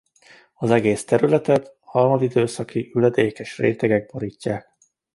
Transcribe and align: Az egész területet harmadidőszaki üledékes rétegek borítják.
Az 0.53 0.71
egész 0.71 1.05
területet 1.05 1.75
harmadidőszaki 1.79 2.91
üledékes 2.95 3.57
rétegek 3.57 4.11
borítják. 4.11 4.75